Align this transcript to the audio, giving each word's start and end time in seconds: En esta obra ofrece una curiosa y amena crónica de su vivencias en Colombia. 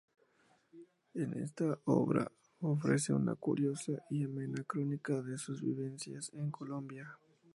En 1.13 1.37
esta 1.37 1.77
obra 1.85 2.31
ofrece 2.61 3.13
una 3.13 3.35
curiosa 3.35 4.03
y 4.09 4.23
amena 4.23 4.63
crónica 4.63 5.21
de 5.21 5.37
su 5.37 5.53
vivencias 5.55 6.31
en 6.33 6.49
Colombia. 6.49 7.19